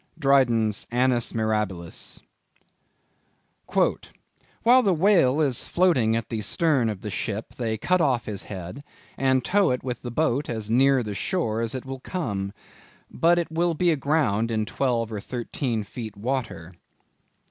[0.17, 2.23] —Dryden's Annus Mirabilis.
[3.75, 8.41] "While the whale is floating at the stern of the ship, they cut off his
[8.41, 8.83] head,
[9.15, 12.51] and tow it with a boat as near the shore as it will come;
[13.11, 16.73] but it will be aground in twelve or thirteen feet water."